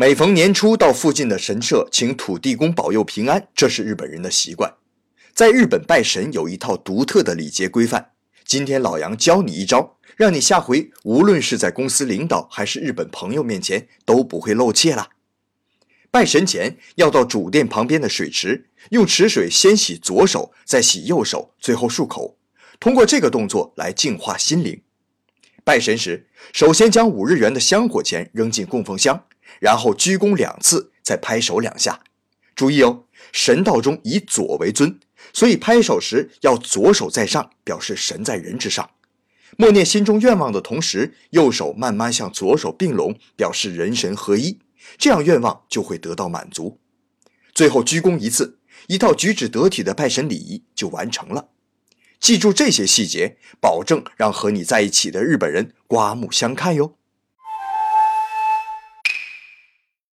[0.00, 4.72] 每逢年初，到附近的神社请土地公保佑平安，这是日本人的习惯。
[5.34, 8.12] 在日本拜神有一套独特的礼节规范。
[8.44, 15.08] 今天老杨教你一招，让你下回无论是在公司领导还是日本朋友面前都不会露怯啦。
[16.12, 22.38] 拜神前要到主殿旁边的水池，用池水先洗左手，再洗右手，最后漱口，
[22.78, 24.80] 通过这个动作来净化心灵。
[25.64, 29.24] 拜神时，首先将五日元的香火钱扔进供奉箱。
[29.60, 32.00] 然后鞠躬两次，再拍手两下。
[32.54, 34.98] 注意哦，神道中以左为尊，
[35.32, 38.90] 所以拍手时要左手在上，表示神在人之上。
[39.56, 44.58] 默念心中愿望的同时，右手慢慢向左手并拢，表示人神合一，
[44.96, 46.78] 这样愿望就会得到满足。
[47.54, 48.58] 最后鞠躬一次，
[48.88, 51.48] 一套举止得体的拜神礼仪就完成了。
[52.20, 56.97] 记住这些细节，保证让和你在一起的日本人刮目相看哟。